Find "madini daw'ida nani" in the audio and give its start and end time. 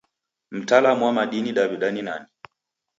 1.13-2.25